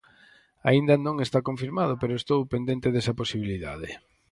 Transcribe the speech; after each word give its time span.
Aínda 0.69 0.95
non 1.05 1.15
está 1.25 1.39
confirmado, 1.49 1.93
pero 2.01 2.13
estou 2.21 2.39
pendente 2.53 2.87
desa 2.95 3.17
posibilidade. 3.21 3.89